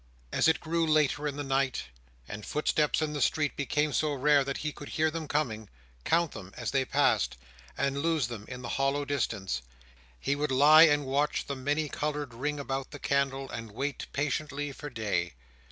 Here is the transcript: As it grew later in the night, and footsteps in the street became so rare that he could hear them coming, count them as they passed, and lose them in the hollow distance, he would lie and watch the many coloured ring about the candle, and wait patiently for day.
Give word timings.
As 0.33 0.47
it 0.47 0.59
grew 0.59 0.87
later 0.87 1.27
in 1.27 1.35
the 1.37 1.43
night, 1.43 1.83
and 2.27 2.43
footsteps 2.43 3.03
in 3.03 3.13
the 3.13 3.21
street 3.21 3.55
became 3.55 3.93
so 3.93 4.13
rare 4.15 4.43
that 4.43 4.57
he 4.65 4.71
could 4.71 4.89
hear 4.89 5.11
them 5.11 5.27
coming, 5.27 5.69
count 6.05 6.31
them 6.31 6.51
as 6.57 6.71
they 6.71 6.85
passed, 6.85 7.37
and 7.77 7.99
lose 8.01 8.25
them 8.27 8.45
in 8.47 8.63
the 8.63 8.69
hollow 8.79 9.05
distance, 9.05 9.61
he 10.19 10.35
would 10.35 10.49
lie 10.51 10.87
and 10.87 11.05
watch 11.05 11.45
the 11.45 11.55
many 11.55 11.87
coloured 11.87 12.33
ring 12.33 12.59
about 12.59 12.89
the 12.89 12.97
candle, 12.97 13.47
and 13.51 13.69
wait 13.73 14.07
patiently 14.11 14.71
for 14.71 14.89
day. 14.89 15.33